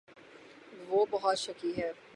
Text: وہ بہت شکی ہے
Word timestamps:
وہ 0.89 1.05
بہت 1.11 1.37
شکی 1.37 1.71
ہے 1.77 1.91